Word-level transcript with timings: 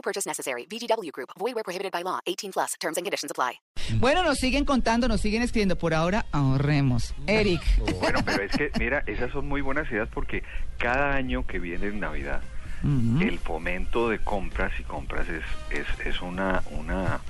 No 0.00 0.02
purchase 0.02 0.26
necessary. 0.26 0.66
VGW 0.66 1.12
Group. 1.12 1.28
Void 1.38 1.54
where 1.54 1.62
prohibited 1.62 1.92
by 1.92 2.02
law. 2.02 2.20
18 2.26 2.52
plus. 2.52 2.74
Terms 2.80 2.96
and 2.96 3.04
conditions 3.04 3.30
apply. 3.30 3.60
Bueno, 3.98 4.22
nos 4.22 4.38
siguen 4.38 4.64
contando, 4.64 5.08
nos 5.08 5.20
siguen 5.20 5.42
escribiendo. 5.42 5.76
Por 5.76 5.92
ahora, 5.92 6.24
ahorremos. 6.32 7.14
Eric. 7.26 7.60
Bueno, 8.00 8.20
pero 8.24 8.42
es 8.44 8.52
que, 8.52 8.70
mira, 8.78 9.02
esas 9.06 9.30
son 9.30 9.46
muy 9.46 9.60
buenas 9.60 9.90
ideas 9.90 10.08
porque 10.08 10.42
cada 10.78 11.14
año 11.14 11.46
que 11.46 11.58
viene 11.58 11.88
en 11.88 12.00
Navidad, 12.00 12.40
el 12.82 13.38
fomento 13.38 14.08
de 14.08 14.18
compras 14.20 14.72
y 14.80 14.84
compras 14.84 15.28
es, 15.28 15.44
es, 15.70 16.06
es 16.06 16.22
una, 16.22 16.62
una 16.70 17.20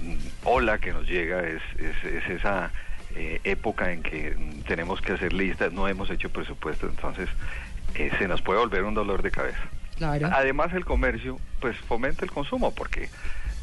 mm, 0.00 0.16
ola 0.44 0.78
que 0.78 0.92
nos 0.92 1.08
llega, 1.08 1.40
es, 1.40 1.60
es, 1.76 2.04
es 2.04 2.30
esa 2.30 2.70
eh, 3.16 3.40
época 3.42 3.90
en 3.92 4.04
que 4.04 4.30
mm, 4.30 4.62
tenemos 4.62 5.00
que 5.00 5.14
hacer 5.14 5.32
listas, 5.32 5.72
no 5.72 5.88
hemos 5.88 6.08
hecho 6.08 6.30
presupuesto, 6.30 6.86
entonces 6.86 7.28
eh, 7.96 8.12
se 8.16 8.28
nos 8.28 8.42
puede 8.42 8.60
volver 8.60 8.84
un 8.84 8.94
dolor 8.94 9.22
de 9.22 9.32
cabeza. 9.32 9.68
Claro. 10.02 10.28
Además 10.36 10.72
el 10.74 10.84
comercio 10.84 11.38
pues 11.60 11.76
fomenta 11.78 12.24
el 12.24 12.30
consumo 12.30 12.72
porque 12.74 13.08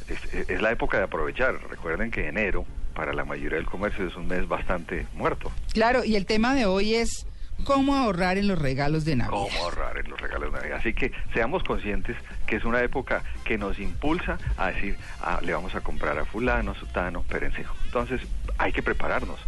es, 0.07 0.49
es 0.49 0.61
la 0.61 0.71
época 0.71 0.97
de 0.97 1.03
aprovechar. 1.03 1.55
Recuerden 1.69 2.11
que 2.11 2.27
enero 2.27 2.65
para 2.93 3.13
la 3.13 3.25
mayoría 3.25 3.57
del 3.57 3.65
comercio 3.67 4.07
es 4.07 4.15
un 4.15 4.27
mes 4.27 4.47
bastante 4.47 5.05
muerto. 5.13 5.51
Claro, 5.73 6.03
y 6.03 6.15
el 6.15 6.25
tema 6.25 6.53
de 6.55 6.65
hoy 6.65 6.95
es 6.95 7.25
cómo 7.65 7.95
ahorrar 7.95 8.37
en 8.37 8.47
los 8.47 8.57
regalos 8.57 9.03
de 9.05 9.15
Navidad. 9.17 9.37
cómo 9.37 9.63
ahorrar 9.63 9.97
en 9.97 10.09
los 10.09 10.19
regalos 10.19 10.51
de 10.51 10.59
Navidad. 10.59 10.77
Así 10.77 10.93
que 10.93 11.11
seamos 11.33 11.63
conscientes 11.63 12.15
que 12.47 12.55
es 12.55 12.63
una 12.63 12.81
época 12.81 13.21
que 13.43 13.57
nos 13.57 13.77
impulsa 13.79 14.37
a 14.57 14.67
decir, 14.71 14.97
ah, 15.21 15.39
le 15.43 15.53
vamos 15.53 15.75
a 15.75 15.81
comprar 15.81 16.17
a 16.17 16.25
fulano, 16.25 16.73
sutano, 16.75 17.23
perencejo. 17.23 17.75
Entonces 17.85 18.21
hay 18.57 18.71
que 18.71 18.81
prepararnos, 18.81 19.39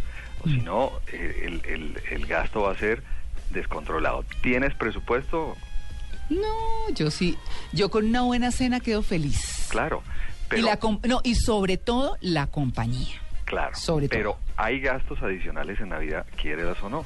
o 0.44 0.48
si 0.48 0.60
no, 0.60 0.92
eh, 1.12 1.42
el, 1.46 1.62
el- 1.64 2.00
el 2.10 2.26
gasto 2.26 2.62
va 2.62 2.72
a 2.72 2.76
ser 2.76 3.02
descontrolado. 3.50 4.24
¿Tienes 4.42 4.74
presupuesto? 4.74 5.56
No, 6.40 6.94
yo 6.94 7.10
sí. 7.10 7.36
Yo 7.72 7.90
con 7.90 8.06
una 8.06 8.22
buena 8.22 8.50
cena 8.50 8.80
quedo 8.80 9.02
feliz. 9.02 9.66
Claro. 9.70 10.02
y 10.06 10.48
Pero, 10.48 10.66
la 10.66 10.76
com- 10.78 11.00
no, 11.06 11.20
y 11.24 11.34
sobre 11.34 11.76
todo 11.78 12.16
la 12.20 12.46
compañía. 12.46 13.20
claro, 13.44 13.74
sobre 13.76 14.08
todo. 14.08 14.18
pero 14.18 14.38
hay 14.56 14.80
gastos 14.80 15.22
adicionales 15.22 15.80
en 15.80 15.90
Navidad, 15.90 16.26
quieras 16.40 16.76
o 16.82 16.88
no. 16.90 17.04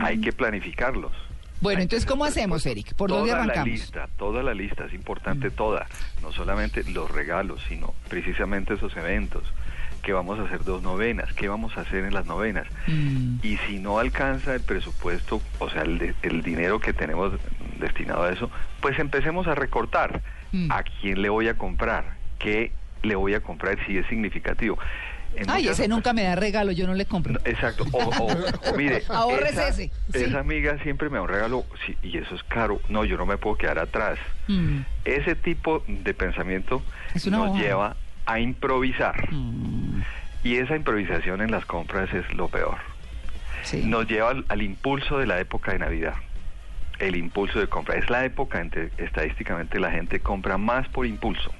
Hay 0.00 0.20
que 0.20 0.32
planificarlos. 0.32 1.12
Bueno, 1.60 1.80
entonces, 1.80 2.04
¿cómo 2.06 2.24
hacemos. 2.26 2.66
Eric? 2.66 2.94
¿Por 2.94 3.08
dónde 3.10 3.32
arrancamos? 3.32 3.66
Mm. 3.66 3.70
la 3.70 3.72
lista, 3.76 4.08
toda 4.18 4.42
la 4.42 4.52
lista, 4.54 4.84
es 4.84 4.92
importante 4.92 5.50
toda. 5.50 5.86
No 6.22 6.30
solamente 6.32 6.84
los 6.90 7.10
regalos, 7.10 7.62
sino 7.68 7.94
precisamente 8.08 8.74
esos 8.74 8.94
eventos. 8.96 9.42
¿Qué 10.02 10.12
vamos 10.12 10.38
a 10.38 10.42
hacer 10.42 10.62
dos 10.64 10.82
novenas? 10.82 11.32
¿Qué 11.34 11.48
vamos 11.48 11.76
a 11.76 11.80
hacer 11.82 12.04
en 12.04 12.14
las 12.14 12.26
novenas? 12.26 12.66
Mm. 12.86 13.38
Y 13.42 13.56
si 13.66 13.78
no 13.78 13.98
alcanza 13.98 14.54
el 14.54 14.60
presupuesto, 14.60 15.42
o 15.58 15.68
sea, 15.70 15.82
el, 15.82 15.98
de- 15.98 16.14
el 16.22 16.42
dinero 16.42 16.78
que 16.80 16.92
tenemos 16.92 17.32
destinado 17.80 18.22
a 18.24 18.32
eso, 18.32 18.50
pues 18.80 18.98
empecemos 18.98 19.46
a 19.46 19.54
recortar. 19.54 20.22
Mm. 20.52 20.70
¿A 20.70 20.82
quién 20.84 21.22
le 21.22 21.28
voy 21.28 21.48
a 21.48 21.54
comprar? 21.58 22.04
¿Qué 22.38 22.70
le 23.02 23.16
voy 23.16 23.34
a 23.34 23.40
comprar 23.40 23.78
si 23.86 23.98
es 23.98 24.06
significativo? 24.06 24.78
En 25.34 25.50
Ay, 25.50 25.68
ese 25.68 25.86
nunca 25.86 26.14
me 26.14 26.22
da 26.22 26.34
regalo, 26.34 26.72
yo 26.72 26.86
no 26.86 26.94
le 26.94 27.04
compro. 27.04 27.34
no, 27.34 27.40
Exacto. 27.44 27.84
O, 27.92 27.98
o- 27.98 28.70
o 28.72 28.76
mire, 28.76 29.02
Ahorres 29.10 29.52
esa, 29.52 29.68
ese, 29.68 29.90
sí. 30.12 30.18
esa 30.22 30.38
amiga 30.38 30.78
siempre 30.82 31.10
me 31.10 31.16
da 31.16 31.22
un 31.22 31.28
regalo 31.28 31.66
sí, 31.84 31.94
y 32.02 32.16
eso 32.16 32.34
es 32.34 32.42
caro. 32.44 32.80
No, 32.88 33.04
yo 33.04 33.16
no 33.18 33.26
me 33.26 33.36
puedo 33.36 33.56
quedar 33.56 33.78
atrás. 33.78 34.18
Mm. 34.48 34.78
Ese 35.04 35.34
tipo 35.34 35.82
de 35.88 36.14
pensamiento 36.14 36.80
nos 37.30 37.54
lleva 37.58 37.96
a 38.24 38.40
improvisar. 38.40 39.30
Mm. 39.30 39.85
Y 40.46 40.58
esa 40.58 40.76
improvisación 40.76 41.40
en 41.40 41.50
las 41.50 41.66
compras 41.66 42.08
es 42.14 42.32
lo 42.32 42.46
peor. 42.46 42.78
Sí. 43.64 43.82
Nos 43.84 44.06
lleva 44.06 44.30
al, 44.30 44.44
al 44.48 44.62
impulso 44.62 45.18
de 45.18 45.26
la 45.26 45.40
época 45.40 45.72
de 45.72 45.80
Navidad. 45.80 46.14
El 47.00 47.16
impulso 47.16 47.58
de 47.58 47.66
compra. 47.66 47.96
Es 47.96 48.08
la 48.10 48.24
época 48.24 48.60
en 48.60 48.70
que 48.70 48.90
estadísticamente 48.98 49.80
la 49.80 49.90
gente 49.90 50.20
compra 50.20 50.56
más 50.56 50.86
por 50.90 51.04
impulso. 51.04 51.50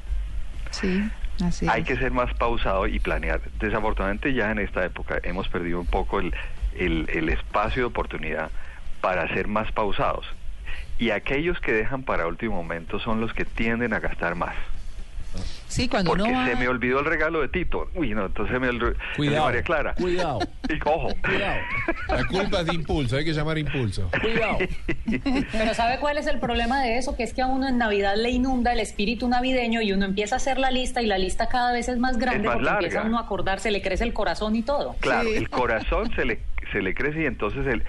Sí, 0.71 1.03
así 1.45 1.67
Hay 1.69 1.83
es. 1.83 1.89
que 1.89 1.97
ser 1.97 2.13
más 2.13 2.33
pausado 2.35 2.87
y 2.87 3.01
planear. 3.01 3.41
Desafortunadamente 3.59 4.33
ya 4.35 4.53
en 4.53 4.61
esta 4.61 4.85
época 4.85 5.19
hemos 5.25 5.49
perdido 5.49 5.81
un 5.81 5.87
poco 5.89 6.21
el, 6.21 6.33
el- 6.77 7.07
el 7.13 7.29
espacio 7.31 7.83
de 7.83 7.87
oportunidad 7.87 8.53
para 9.01 9.27
ser 9.35 9.49
más 9.49 9.73
pausados. 9.73 10.25
Y 11.01 11.11
aquellos 11.11 11.59
que 11.59 11.73
dejan 11.73 12.05
para 12.05 12.29
último 12.29 12.55
momento 12.55 13.01
son 13.01 13.21
los 13.21 13.35
que 13.35 13.45
tienden 13.45 13.95
a 13.95 13.99
gastar 13.99 14.37
más. 14.37 14.55
Sí, 15.77 15.89
cuando 15.89 16.11
Porque 16.11 16.23
uno 16.25 16.39
va... 16.39 16.47
se 16.47 16.57
me 16.57 16.69
olvidó 16.69 17.01
el 17.01 17.05
regalo 17.05 17.41
de 17.43 17.49
Tito. 17.49 17.91
Uy, 17.95 18.15
no, 18.15 18.27
entonces 18.27 18.59
me 18.61 18.69
olvidó 18.69 18.95
el 19.19 19.31
de 19.31 19.41
María 19.41 19.63
Clara. 19.63 19.95
cuidado. 19.95 20.39
Y 20.69 20.79
cojo. 20.81 21.09
Cuidado. 21.25 21.59
La 22.09 22.25
culpa 22.27 22.61
es 22.61 22.67
de 22.67 22.75
impulso, 22.75 23.17
hay 23.17 23.25
que 23.25 23.33
llamar 23.33 23.57
impulso. 23.59 24.11
Cuidado. 24.21 24.59
Pero 25.53 25.75
¿sabe 25.75 25.99
cuál 26.01 26.19
es 26.19 26.27
el 26.27 26.41
problema 26.41 26.83
de 26.83 26.99
eso? 26.99 27.17
Que 27.17 27.23
es 27.23 27.33
que 27.33 27.43
a 27.43 27.47
uno 27.47 27.69
en 27.69 27.79
Navidad 27.79 28.15
le 28.17 28.31
inunda 28.31 28.73
el 28.73 28.81
espíritu 28.81 29.29
navideño 29.29 29.81
y 29.83 29.93
uno 29.93 30.05
empieza 30.07 30.37
a 30.37 30.39
hacer 30.39 30.59
la 30.59 30.71
lista 30.71 31.03
y 31.03 31.07
la 31.07 31.19
lista 31.19 31.49
cada 31.49 31.73
vez 31.73 31.89
es 31.89 31.99
más 31.99 32.19
grande 32.19 32.49
más 32.49 32.55
porque 32.55 32.65
larga. 32.65 32.81
empieza 32.87 33.03
uno 33.07 33.19
a 33.19 33.23
acordarse, 33.23 33.71
le 33.71 33.81
crece 33.83 34.03
el 34.05 34.13
corazón 34.13 34.57
y 34.57 34.63
todo. 34.63 34.97
Claro, 35.01 35.29
Sí. 35.29 35.37
el 35.37 35.49
corazón 35.51 36.11
se 36.17 36.25
le, 36.25 36.41
se 36.73 36.83
le 36.83 36.95
crece 36.95 37.23
y 37.23 37.27
entonces 37.27 37.65
él 37.67 37.85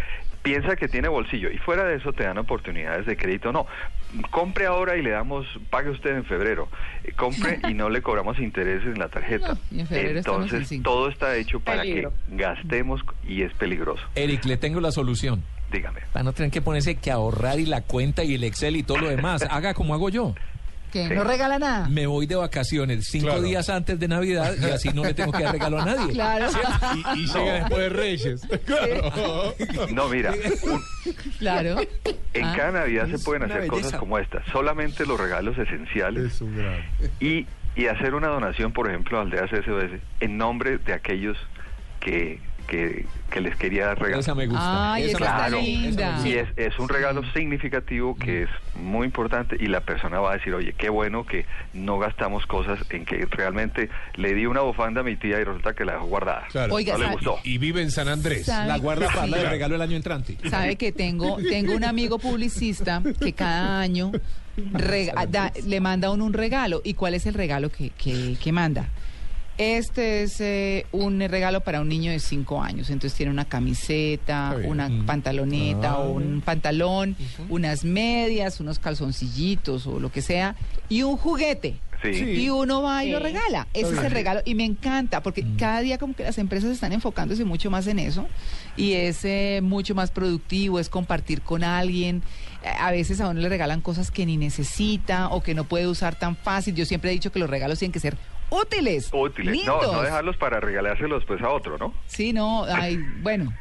piensa 0.48 0.76
que 0.76 0.88
tiene 0.88 1.08
bolsillo. 1.08 1.52
Y 1.52 1.58
fuera 1.58 1.84
de 1.84 1.96
eso 1.96 2.14
te 2.14 2.24
dan 2.24 2.38
oportunidades 2.38 3.06
de 3.06 3.18
crédito. 3.18 3.52
No, 3.52 3.68
compre 4.32 4.66
ahora 4.66 4.96
y 4.96 5.02
le 5.02 5.12
damos, 5.12 5.46
pague 5.70 5.90
usted 5.90 6.16
en 6.16 6.26
febrero. 6.26 6.70
Eh, 7.04 7.12
Compre 7.16 7.60
y 7.68 7.74
no 7.74 7.90
le 7.90 8.02
cobramos 8.02 8.40
intereses 8.40 8.88
en 8.88 9.00
la 9.00 9.10
tarjeta. 9.10 9.38
No, 9.48 9.58
y 9.72 9.80
en 9.82 9.88
febrero 9.88 10.20
estamos 10.20 10.50
en 10.52 10.56
entonces 10.58 10.84
todo 10.84 11.10
está 11.10 11.36
hecho 11.36 11.60
para 11.60 11.82
Peligro. 11.82 12.12
que 12.30 12.36
gastemos 12.36 13.02
y 13.28 13.44
es 13.44 13.54
peligroso. 13.54 14.04
Eric, 14.16 14.46
le 14.46 14.58
tengo 14.58 14.82
la 14.82 14.92
solución. 14.92 15.44
Dígame. 15.72 16.02
Para 16.12 16.24
no 16.24 16.34
tener 16.34 16.52
que 16.52 16.62
ponerse 16.62 16.96
que 16.96 17.12
ahorrar 17.12 17.60
y 17.60 17.66
la 17.66 17.82
cuenta 17.82 18.24
y 18.24 18.36
el 18.36 18.44
Excel 18.44 18.76
y 18.78 18.84
todo 18.84 19.00
lo 19.00 19.10
demás. 19.10 19.44
Haga 19.50 19.74
como 19.74 19.94
hago 19.94 20.10
yo. 20.10 20.34
¿No 21.14 21.24
regala 21.24 21.60
nada? 21.60 21.88
Me 21.90 22.06
voy 22.08 22.26
de 22.28 22.36
vacaciones 22.36 23.08
cinco 23.10 23.28
Claro. 23.28 23.42
días 23.42 23.70
antes 23.70 24.00
de 24.00 24.08
Navidad 24.08 24.54
y 24.60 24.66
así 24.66 24.90
no 24.94 25.04
le 25.04 25.14
tengo 25.14 25.32
que 25.32 25.44
dar 25.44 25.54
regalo 25.54 25.80
a 25.80 25.86
nadie. 25.86 26.14
Claro, 26.14 26.48
Y, 27.16 27.20
y 27.20 27.26
llega 27.28 27.54
después 27.54 27.78
de 27.80 27.90
Reyes. 27.90 28.42
Claro. 28.66 29.54
No, 29.94 30.10
mira, 30.10 30.32
un- 30.64 30.82
claro. 31.40 31.78
en 32.34 32.44
Ah, 32.46 32.54
cada 32.56 32.72
Navidad 32.80 33.08
se 33.10 33.20
pueden 33.20 33.44
hacer 33.44 33.68
cosas 33.68 33.94
como 34.00 34.18
esta. 34.20 34.44
Solamente 34.52 35.06
los 35.06 35.20
regalos 35.20 35.58
esenciales 35.58 36.34
Es 36.34 36.42
un 36.42 36.56
gran. 36.58 36.82
y, 37.20 37.46
y 37.76 37.88
hacer 37.88 38.14
una 38.16 38.28
donación, 38.28 38.74
por 38.74 38.88
ejemplo, 38.90 39.18
a 39.20 39.22
Aldeas 39.22 39.50
SOS 39.50 40.00
en 40.20 40.38
nombre 40.38 40.78
de 40.80 40.94
aquellos 40.94 41.38
que, 42.00 42.40
que, 42.68 43.06
que 43.32 43.42
les 43.42 43.56
quería 43.56 43.96
regalar. 43.96 44.20
Esa 44.20 44.36
me 44.36 44.46
gusta. 44.48 44.94
Ay, 44.94 45.06
esa 45.06 45.18
gusta. 45.18 45.50
linda. 45.50 46.22
Y 46.26 46.34
es, 46.34 46.48
es 46.58 46.78
un 46.80 46.90
regalo 46.90 47.24
significativo 47.34 48.16
que 48.16 48.44
es 48.44 48.50
muy 48.76 49.06
importante 49.06 49.56
y 49.60 49.68
la 49.68 49.82
persona 49.82 50.20
va 50.20 50.32
a 50.34 50.38
decir, 50.38 50.54
oye, 50.54 50.74
qué 50.78 50.90
bueno 50.90 51.26
que 51.26 51.46
no 51.74 51.98
gastamos 51.98 52.46
cosas 52.46 52.80
en 52.90 53.06
que 53.06 53.26
realmente 53.26 53.90
le 54.16 54.34
di 54.34 54.46
una 54.46 54.62
bufanda 54.62 55.02
a 55.02 55.04
mi 55.04 55.16
tía 55.16 55.40
y 55.40 55.44
resulta 55.44 55.74
que 55.74 55.86
la 55.86 55.94
dejó 55.94 56.06
guardada. 56.08 56.46
Claro. 56.52 56.74
Oiga, 56.76 56.94
no 56.94 57.00
le 57.00 57.06
¿sabe- 57.06 57.16
gustó. 57.16 57.40
Y 57.44 57.58
vive 57.58 57.82
en 57.82 57.92
San 57.92 58.08
Andrés. 58.08 58.46
¿Sabe? 58.46 58.68
La 58.68 58.78
guarda 58.78 59.08
para 59.08 59.26
Sí. 59.28 59.34
el 59.34 59.50
regalo 59.50 59.76
el 59.76 59.82
año 59.82 59.96
entrante. 59.96 60.38
Sabe 60.50 60.76
que 60.76 60.92
tengo, 60.92 61.38
tengo 61.38 61.74
un 61.76 61.84
amigo 61.84 62.20
publicista 62.20 63.02
que 63.20 63.34
cada 63.34 63.80
año 63.80 64.12
rega- 64.74 65.26
da- 65.28 65.54
le 65.66 65.80
manda 65.80 66.08
a 66.10 66.12
uno 66.12 66.26
un 66.26 66.34
regalo. 66.34 66.82
¿Y 66.84 66.94
cuál 66.96 67.14
es 67.14 67.26
el 67.26 67.34
regalo 67.34 67.70
que, 67.70 67.90
que, 67.92 68.36
que 68.42 68.52
manda? 68.52 68.90
Este 69.58 70.22
es 70.22 70.40
eh, 70.40 70.86
un 70.92 71.20
regalo 71.20 71.62
para 71.62 71.82
un 71.82 71.90
niño 71.90 72.12
de 72.12 72.20
5 72.20 72.62
años. 72.62 72.90
Entonces 72.92 73.18
tiene 73.18 73.32
una 73.32 73.46
camiseta, 73.46 74.56
una 74.66 74.88
Mm. 74.88 75.06
pantaloneta 75.08 75.92
Ah. 75.94 75.98
o 76.00 76.12
un 76.12 76.42
pantalón, 76.42 77.16
unas 77.50 77.84
medias, 77.84 78.60
unos 78.60 78.78
calzoncillitos 78.80 79.88
o 79.88 80.00
lo 80.00 80.12
que 80.12 80.22
sea, 80.22 80.56
y 80.90 81.02
un 81.04 81.18
juguete. 81.18 81.78
Sí. 82.04 82.10
Y 82.10 82.50
uno 82.52 82.84
va 82.84 83.04
y 83.04 83.10
lo 83.12 83.18
regala. 83.18 83.68
Ese 83.74 83.92
es 83.94 83.98
el 84.04 84.12
regalo. 84.12 84.42
Y 84.46 84.54
me 84.54 84.64
encanta, 84.66 85.24
porque 85.24 85.44
cada 85.58 85.80
día 85.82 85.98
como 85.98 86.14
que 86.16 86.22
las 86.24 86.38
empresas 86.38 86.70
están 86.70 86.94
enfocándose 86.94 87.44
mucho 87.44 87.72
más 87.72 87.88
en 87.88 87.98
eso. 87.98 88.28
Y 88.76 88.94
es 88.94 89.26
eh, 89.26 89.62
mucho 89.64 89.96
más 89.96 90.12
productivo, 90.12 90.80
es 90.80 90.90
compartir 90.90 91.42
con 91.42 91.64
alguien. 91.64 92.22
Eh, 92.64 92.68
A 92.80 92.92
veces 92.92 93.20
a 93.20 93.28
uno 93.30 93.40
le 93.42 93.50
regalan 93.50 93.82
cosas 93.82 94.12
que 94.12 94.28
ni 94.28 94.38
necesita 94.38 95.30
o 95.30 95.42
que 95.42 95.56
no 95.56 95.64
puede 95.64 95.88
usar 95.88 96.14
tan 96.14 96.36
fácil. 96.36 96.76
Yo 96.76 96.86
siempre 96.86 97.10
he 97.10 97.14
dicho 97.14 97.32
que 97.32 97.40
los 97.40 97.50
regalos 97.50 97.80
tienen 97.80 97.94
que 97.94 98.00
ser 98.00 98.16
útiles. 98.50 99.10
Útiles. 99.12 99.66
No, 99.66 99.74
lindos. 99.78 99.94
no 99.94 100.02
dejarlos 100.02 100.38
para 100.38 100.60
regalárselos 100.60 101.24
pues 101.26 101.42
a 101.42 101.50
otro, 101.50 101.78
¿no? 101.78 101.94
Sí, 102.08 102.34
no, 102.34 102.64
ay, 102.66 102.98
bueno. 103.22 103.54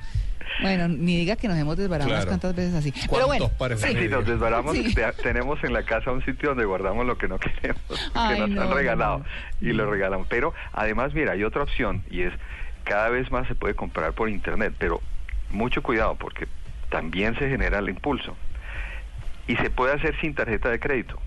Bueno, 0.63 0.89
ni 0.89 1.19
diga 1.19 1.37
que 1.37 1.49
nos 1.49 1.59
hemos 1.59 1.77
Claro. 2.15 2.29
cuantas 2.29 2.55
veces 2.57 2.75
así. 2.75 2.93
Pero 2.93 3.09
¿Cuántos 3.09 3.27
bueno, 3.59 3.77
sí. 3.77 3.89
Si 3.95 4.09
nos 4.09 4.25
desbaramos, 4.27 4.75
Sí. 4.77 4.95
te- 4.95 5.13
tenemos 5.23 5.63
en 5.65 5.73
la 5.75 5.83
casa 5.83 6.13
un 6.13 6.25
sitio 6.25 6.51
donde 6.51 6.65
guardamos 6.65 7.05
lo 7.05 7.19
que 7.19 7.29
no 7.29 7.39
queremos, 7.39 7.83
que 7.89 8.11
Ay, 8.15 8.39
nos 8.41 8.51
no, 8.51 8.63
han 8.63 8.73
regalado 8.73 9.19
no. 9.19 9.25
y 9.61 9.73
lo 9.75 9.91
regalamos. 9.91 10.27
Pero 10.31 10.55
además, 10.73 11.13
mira, 11.13 11.33
hay 11.33 11.45
otra 11.45 11.63
opción 11.63 12.05
y 12.11 12.23
es 12.23 12.33
cada 12.85 13.11
vez 13.11 13.31
más 13.31 13.47
se 13.49 13.55
puede 13.55 13.75
comprar 13.75 14.13
por 14.15 14.31
internet, 14.31 14.73
pero 14.79 15.03
mucho 15.51 15.83
cuidado 15.83 16.15
porque 16.15 16.47
también 16.89 17.35
se 17.39 17.49
genera 17.51 17.81
el 17.81 17.89
impulso 17.91 18.35
y 19.49 19.57
se 19.57 19.69
puede 19.71 19.93
hacer 19.95 20.19
sin 20.21 20.35
tarjeta 20.35 20.71
de 20.71 20.79
crédito. 20.81 21.19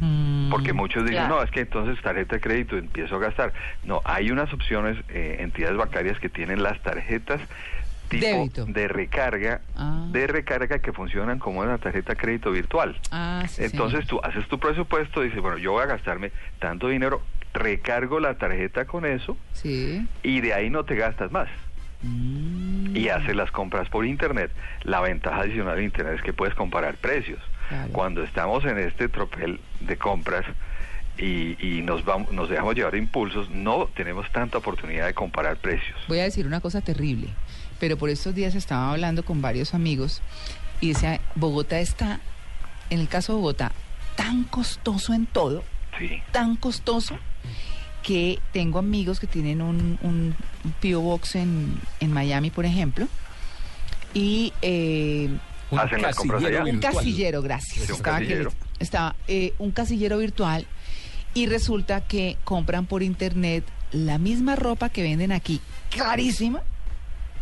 Mm, 0.00 0.50
Porque 0.50 0.72
muchos 0.72 1.02
dicen, 1.04 1.18
Claro. 1.18 1.36
no, 1.36 1.42
es 1.42 1.50
que 1.50 1.60
entonces 1.60 2.00
tarjeta 2.02 2.36
de 2.36 2.40
crédito 2.40 2.76
empiezo 2.76 3.16
a 3.16 3.18
gastar. 3.18 3.52
No, 3.84 4.00
hay 4.04 4.30
unas 4.30 4.52
opciones, 4.52 4.96
eh, 5.08 5.36
entidades 5.40 5.76
bancarias 5.76 6.18
que 6.18 6.28
tienen 6.28 6.62
las 6.62 6.78
tarjetas 6.82 7.40
tipo 8.08 8.24
Débito. 8.26 8.66
de 8.66 8.86
recarga, 8.88 9.60
Ah. 9.74 10.06
de 10.10 10.26
recarga 10.28 10.78
que 10.78 10.92
funcionan 10.92 11.38
como 11.38 11.60
una 11.60 11.78
tarjeta 11.78 12.12
de 12.12 12.18
crédito 12.18 12.50
virtual. 12.52 12.96
Ah, 13.10 13.44
sí, 13.48 13.64
Entonces 13.64 14.06
señor. 14.06 14.22
tú 14.22 14.28
haces 14.28 14.46
tu 14.48 14.58
presupuesto, 14.60 15.22
dices, 15.22 15.40
bueno, 15.40 15.58
yo 15.58 15.72
voy 15.72 15.82
a 15.82 15.86
gastarme 15.86 16.30
tanto 16.60 16.88
dinero, 16.88 17.22
recargo 17.54 18.20
la 18.20 18.34
tarjeta 18.34 18.84
con 18.84 19.06
eso 19.06 19.36
Sí. 19.54 20.06
y 20.22 20.40
de 20.40 20.52
ahí 20.54 20.68
no 20.70 20.84
te 20.84 20.94
gastas 20.94 21.32
más. 21.32 21.48
Mm, 22.02 22.94
Y 22.96 23.08
haces 23.08 23.34
las 23.34 23.50
compras 23.50 23.88
por 23.88 24.04
internet. 24.06 24.50
La 24.84 25.00
ventaja 25.00 25.40
adicional 25.40 25.76
de 25.76 25.84
internet 25.84 26.14
es 26.16 26.22
que 26.22 26.32
puedes 26.32 26.54
comparar 26.54 26.94
precios. 26.96 27.40
Cuando 27.92 28.22
estamos 28.22 28.64
en 28.64 28.78
este 28.78 29.08
tropel 29.08 29.60
de 29.80 29.96
compras 29.96 30.44
y, 31.18 31.56
y 31.64 31.82
nos 31.82 32.04
vamos, 32.04 32.32
nos 32.32 32.48
dejamos 32.48 32.74
llevar 32.74 32.94
impulsos, 32.94 33.50
no 33.50 33.86
tenemos 33.94 34.30
tanta 34.32 34.58
oportunidad 34.58 35.06
de 35.06 35.14
comparar 35.14 35.56
precios. 35.56 35.98
Voy 36.08 36.18
a 36.20 36.24
decir 36.24 36.46
una 36.46 36.60
cosa 36.60 36.80
terrible, 36.80 37.28
pero 37.80 37.96
por 37.96 38.10
estos 38.10 38.34
días 38.34 38.54
estaba 38.54 38.92
hablando 38.92 39.24
con 39.24 39.40
varios 39.42 39.74
amigos 39.74 40.20
y 40.80 40.88
decía, 40.92 41.20
Bogotá 41.34 41.80
está, 41.80 42.20
en 42.90 43.00
el 43.00 43.08
caso 43.08 43.32
de 43.32 43.38
Bogotá, 43.40 43.72
tan 44.14 44.44
costoso 44.44 45.12
en 45.14 45.26
todo, 45.26 45.64
Sí. 45.98 46.22
tan 46.32 46.56
costoso, 46.56 47.18
que 48.02 48.38
tengo 48.52 48.78
amigos 48.78 49.18
que 49.18 49.26
tienen 49.26 49.62
un, 49.62 49.98
un, 50.02 50.34
un 50.64 50.72
P.O. 50.80 51.00
Box 51.00 51.34
en, 51.36 51.80
en 52.00 52.12
Miami, 52.12 52.50
por 52.50 52.66
ejemplo, 52.66 53.08
y 54.14 54.52
eh, 54.62 55.30
Un 55.70 55.78
Hacen 55.80 56.00
las 56.02 56.14
compras 56.16 56.40
casillero 56.42 56.62
allá. 56.62 56.70
un 56.72 56.80
virtual. 56.80 56.94
casillero, 56.94 57.42
gracias. 57.42 57.86
Sí, 57.86 57.92
un 57.92 57.96
estaba 57.96 58.16
aquí- 58.16 58.26
casillero. 58.26 58.52
estaba 58.78 59.16
eh, 59.28 59.54
un 59.58 59.70
casillero 59.72 60.18
virtual 60.18 60.66
y 61.34 61.46
resulta 61.46 62.02
que 62.02 62.36
compran 62.44 62.86
por 62.86 63.02
internet 63.02 63.64
la 63.92 64.18
misma 64.18 64.56
ropa 64.56 64.88
que 64.88 65.02
venden 65.02 65.32
aquí, 65.32 65.60
carísima. 65.96 66.62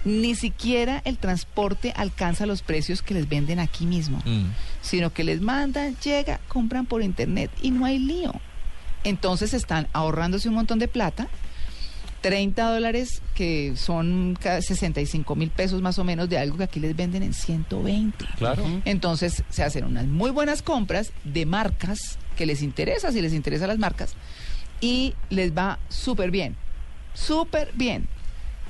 Ni 0.07 0.35
siquiera 0.35 1.01
el 1.07 1.17
transporte 1.17 1.95
alcanza 1.97 2.45
los 2.45 2.61
precios 2.61 3.01
que 3.01 3.15
les 3.15 3.27
venden 3.29 3.59
aquí 3.59 3.87
mismo, 3.87 4.21
Mm. 4.27 4.49
sino 4.83 5.13
que 5.15 5.25
les 5.25 5.41
mandan, 5.41 5.97
llega, 6.05 6.41
compran 6.49 6.85
por 6.85 7.03
internet 7.03 7.51
y 7.63 7.71
no 7.71 7.87
hay 7.87 7.99
lío. 7.99 8.33
Entonces 9.03 9.55
están 9.55 9.89
ahorrándose 9.95 10.49
un 10.51 10.55
montón 10.57 10.79
de 10.79 10.89
plata 10.89 11.29
30 12.25 12.73
dólares, 12.73 13.21
que 13.35 13.75
son 13.77 14.37
ca- 14.41 14.63
65 14.63 15.37
mil 15.37 15.51
pesos 15.51 15.83
más 15.83 15.99
o 15.99 16.05
menos 16.05 16.29
de 16.31 16.39
algo 16.39 16.57
que 16.57 16.65
aquí 16.65 16.81
les 16.81 16.97
venden 16.97 17.23
en 17.23 17.35
120. 17.35 18.25
Claro. 18.39 18.65
Entonces 18.87 19.45
se 19.51 19.63
hacen 19.63 19.85
unas 19.85 20.07
muy 20.07 20.31
buenas 20.31 20.63
compras 20.63 21.13
de 21.25 21.45
marcas 21.45 22.19
que 22.35 22.47
les 22.47 22.63
interesa, 22.63 23.13
si 23.13 23.21
les 23.21 23.35
interesan 23.35 23.69
las 23.69 23.79
marcas, 23.79 24.15
y 24.81 25.15
les 25.29 25.53
va 25.55 25.79
súper 25.91 26.31
bien, 26.31 26.57
súper 27.13 27.71
bien. 27.75 28.09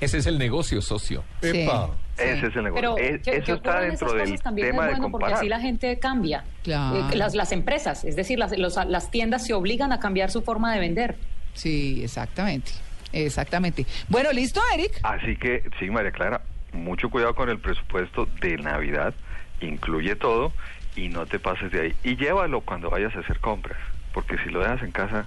Ese 0.01 0.19
es 0.19 0.27
el 0.27 0.37
negocio, 0.39 0.83
socio. 0.83 1.23
Sí, 1.41 1.61
Epa. 1.61 1.91
sí. 2.17 2.23
Ese 2.25 2.47
es 2.49 2.57
el 2.57 2.65
negocio. 2.65 2.95
Pero 2.97 2.99
Es- 2.99 3.23
que, 3.23 3.37
eso 3.37 3.55
está 3.55 3.81
dentro 3.81 4.13
del 4.13 4.41
también 4.41 4.71
tema 4.71 4.83
es 4.83 4.89
de 4.89 4.95
bueno 4.97 5.11
porque 5.13 5.13
comparar. 5.13 5.39
así 5.39 5.49
la 5.49 5.61
gente 5.61 5.99
cambia. 6.01 6.45
Claro. 6.65 7.09
Eh, 7.11 7.17
las, 7.17 7.35
las 7.37 7.53
empresas, 7.53 8.05
es 8.05 8.17
decir, 8.17 8.39
las, 8.39 8.57
los- 8.59 8.77
las 8.89 9.11
tiendas 9.13 9.47
se 9.47 9.55
obligan 9.55 9.93
a 9.93 10.01
cambiar 10.01 10.31
su 10.33 10.43
forma 10.43 10.75
de 10.75 10.81
vender. 10.81 11.17
Sí, 11.55 12.01
exactamente, 12.03 12.73
exactamente. 13.15 13.87
Bueno, 14.09 14.33
¿listo, 14.33 14.61
Eric? 14.75 15.01
Así 15.03 15.37
que, 15.37 15.63
sí, 15.79 15.91
María 15.91 16.13
Clara, 16.13 16.43
mucho 16.73 17.09
cuidado 17.11 17.35
con 17.35 17.49
el 17.49 17.59
presupuesto 17.59 18.27
de 18.41 18.57
Navidad, 18.59 19.15
incluye 19.61 20.17
todo 20.17 20.53
y 20.97 21.09
no 21.09 21.27
te 21.27 21.39
pases 21.39 21.71
de 21.73 21.81
ahí. 21.81 21.95
Y 22.05 22.17
llévalo 22.17 22.61
cuando 22.61 22.91
vayas 22.91 23.15
a 23.17 23.21
hacer 23.21 23.41
compras, 23.41 23.79
porque 24.13 24.37
si 24.39 24.51
lo 24.51 24.61
dejas 24.61 24.83
en 24.83 24.93
casa, 24.93 25.27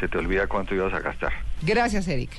se 0.00 0.08
te 0.08 0.18
olvida 0.18 0.46
cuánto 0.46 0.74
ibas 0.74 0.94
a 0.94 1.00
gastar. 1.00 1.32
Gracias, 1.62 2.08
Eric. 2.08 2.30